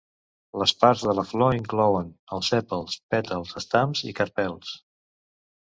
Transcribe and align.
Les 0.61 0.71
parts 0.83 1.03
de 1.09 1.13
la 1.17 1.25
flor 1.31 1.53
inclouen 1.57 2.09
els 2.37 2.51
sèpals, 2.55 2.97
pètals, 3.15 3.55
estams 3.63 4.03
i 4.13 4.19
carpels. 4.23 4.77